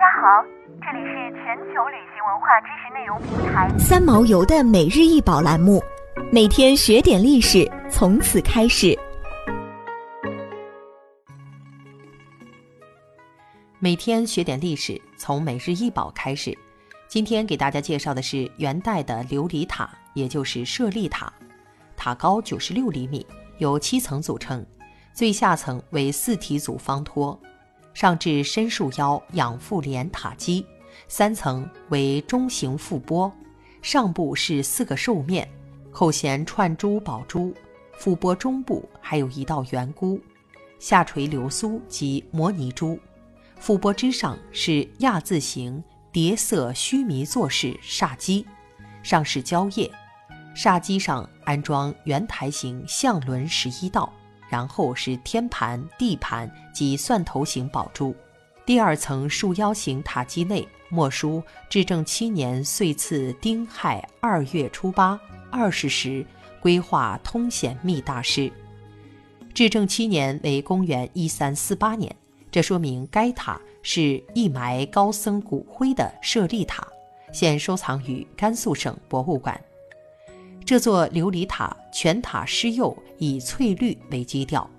[0.00, 0.42] 家好，
[0.80, 5.78] 这里是全球旅行文化知识内容平台三毛游的每日一宝栏目，
[6.32, 8.98] 每天学点历史，从此开始。
[13.78, 16.56] 每天学点历史，从每日一宝开始。
[17.06, 21.30] 今天给大家介绍的是元代的琉璃塔，也就是舍利塔。
[21.94, 23.26] 塔高九十六厘米，
[23.58, 24.64] 由七层组成，
[25.12, 27.38] 最下层为四体组方托。
[28.00, 30.64] 上至深束腰仰覆连塔基，
[31.06, 33.30] 三层为中型覆钵，
[33.82, 35.46] 上部是四个兽面，
[35.92, 37.54] 后衔串珠宝珠，
[37.98, 40.18] 覆钵中部还有一道圆箍，
[40.78, 42.98] 下垂流苏及摩尼珠，
[43.60, 48.46] 覆钵之上是亚字形叠色须弥座式煞基，
[49.02, 49.90] 上是蕉叶，
[50.56, 54.10] 煞基上安装圆台形象轮十一道。
[54.50, 58.14] 然后是天盘、地盘及蒜头形宝珠。
[58.66, 65.18] 第二层束腰形塔基内墨书“至正七年岁次丁亥二月初八
[65.50, 66.26] 二十时，
[66.60, 68.52] 规划通显密大师”。
[69.54, 72.14] 至正七年为公元一三四八年，
[72.50, 76.86] 这说明该塔是一埋高僧骨灰的舍利塔，
[77.32, 79.60] 现收藏于甘肃省博物馆。
[80.70, 84.70] 这座琉璃塔全塔施釉以翠绿为基调，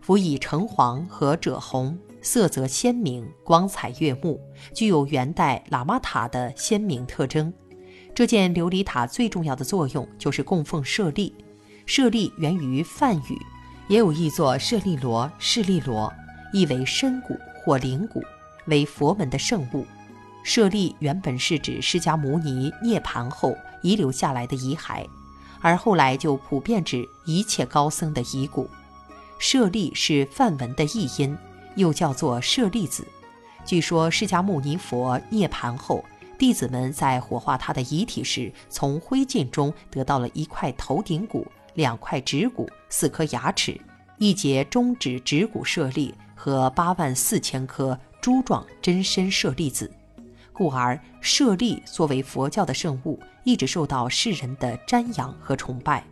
[0.00, 4.40] 辅以橙黄和赭红，色泽鲜明，光彩悦目，
[4.74, 7.54] 具有元代喇嘛塔的鲜明特征。
[8.12, 11.32] 这件琉璃塔最重要的作用就是供奉舍利。
[11.86, 13.38] 舍利源于梵语，
[13.86, 16.12] 也有译作舍利罗、释利罗，
[16.52, 18.20] 意为深谷或灵谷，
[18.66, 19.86] 为佛门的圣物。
[20.42, 25.06] 舍利原本是指释迦牟尼涅盘后遗留下来的遗骸。
[25.60, 28.68] 而后来就普遍指一切高僧的遗骨。
[29.38, 31.36] 舍利是梵文的译音，
[31.76, 33.06] 又叫做舍利子。
[33.64, 36.04] 据说释迦牟尼佛涅盘后，
[36.38, 43.78] 弟子们在火化他的遗体时，从灰烬中得到了一块头顶骨、两块指骨、四颗牙齿、
[44.18, 49.90] 一节中指指骨舍利和八万四千颗珠状真身舍利子。
[50.58, 56.02] 故而，舍利作为佛教的圣物，一直受到世人的瞻仰和崇拜。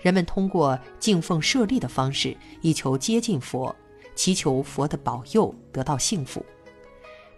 [0.00, 3.76] 人们通过敬奉舍利的方式，以求接近佛，
[4.14, 6.42] 祈求佛的保佑，得到幸福。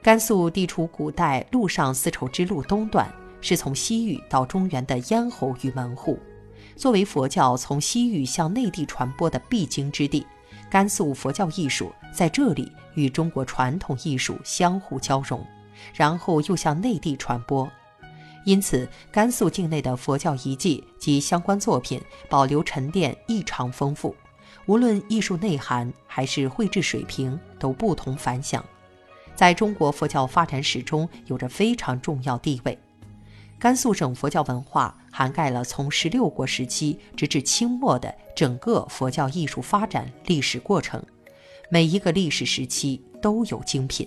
[0.00, 6.16] 甘肃地处古代陆上丝绸之路东段，是从西域到中原的咽喉与门户。
[6.76, 10.25] 作为佛教从西域向内地传播的必经之地，
[10.70, 15.44] 甘肃佛教艺术在这里与中国传统艺术相互交融。
[15.94, 17.70] 然后又向内地传播，
[18.44, 24.14] 因此甘肃境内的佛教遗迹及相关作品保留沉淀异常丰富，
[24.66, 28.64] 无论艺术内涵还是绘制水平都不同凡响，
[29.34, 32.78] 在中国佛教发展史中有着非常重要地位。
[33.56, 41.02] 甘肃省佛教文化涵盖了从十六国时期直至清末的整个佛教艺术发展历史过程，
[41.70, 44.06] 每一个历史时期都有精品。